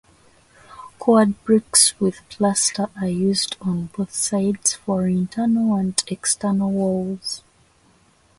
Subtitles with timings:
[0.97, 7.43] Cored bricks with plaster are used on both sides for internal and external walls.